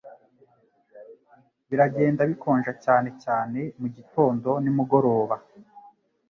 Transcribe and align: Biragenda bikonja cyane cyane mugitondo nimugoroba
Biragenda 1.69 2.21
bikonja 2.29 2.71
cyane 2.83 3.09
cyane 3.23 3.59
mugitondo 3.79 4.49
nimugoroba 4.63 5.35